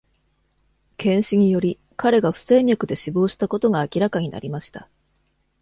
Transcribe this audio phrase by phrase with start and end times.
[0.97, 4.89] 検視により、彼が不整脈で死亡したことが明らかになりました。